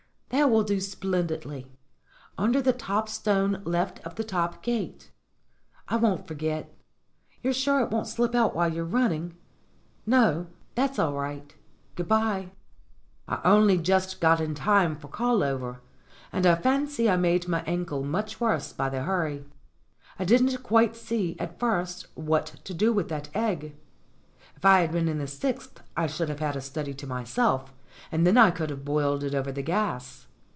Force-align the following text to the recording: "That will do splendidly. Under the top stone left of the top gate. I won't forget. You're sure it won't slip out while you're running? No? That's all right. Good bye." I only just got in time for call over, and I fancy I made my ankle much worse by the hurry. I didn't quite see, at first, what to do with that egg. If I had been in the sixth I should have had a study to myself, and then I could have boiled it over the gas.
"That 0.45 0.49
will 0.49 0.63
do 0.63 0.79
splendidly. 0.79 1.67
Under 2.37 2.61
the 2.61 2.71
top 2.71 3.09
stone 3.09 3.61
left 3.65 3.99
of 4.07 4.15
the 4.15 4.23
top 4.23 4.63
gate. 4.63 5.11
I 5.89 5.97
won't 5.97 6.25
forget. 6.25 6.73
You're 7.43 7.51
sure 7.51 7.81
it 7.81 7.89
won't 7.91 8.07
slip 8.07 8.33
out 8.33 8.55
while 8.55 8.73
you're 8.73 8.85
running? 8.85 9.35
No? 10.05 10.47
That's 10.73 10.97
all 10.97 11.13
right. 11.15 11.53
Good 11.95 12.07
bye." 12.07 12.51
I 13.27 13.41
only 13.43 13.77
just 13.77 14.21
got 14.21 14.39
in 14.39 14.55
time 14.55 14.95
for 14.95 15.09
call 15.09 15.43
over, 15.43 15.81
and 16.31 16.45
I 16.45 16.55
fancy 16.55 17.09
I 17.09 17.17
made 17.17 17.49
my 17.49 17.61
ankle 17.63 18.01
much 18.05 18.39
worse 18.39 18.71
by 18.71 18.87
the 18.87 19.03
hurry. 19.03 19.43
I 20.17 20.23
didn't 20.23 20.63
quite 20.63 20.95
see, 20.95 21.35
at 21.39 21.59
first, 21.59 22.07
what 22.15 22.45
to 22.63 22.73
do 22.73 22.93
with 22.93 23.09
that 23.09 23.29
egg. 23.35 23.75
If 24.55 24.63
I 24.63 24.79
had 24.79 24.93
been 24.93 25.09
in 25.09 25.17
the 25.19 25.27
sixth 25.27 25.83
I 25.97 26.07
should 26.07 26.29
have 26.29 26.39
had 26.39 26.55
a 26.55 26.61
study 26.61 26.93
to 26.95 27.05
myself, 27.05 27.73
and 28.11 28.25
then 28.25 28.37
I 28.37 28.49
could 28.51 28.69
have 28.71 28.83
boiled 28.85 29.21
it 29.23 29.35
over 29.35 29.51
the 29.51 29.61
gas. 29.61 30.25